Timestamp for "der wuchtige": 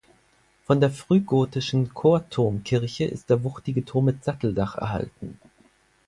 3.29-3.85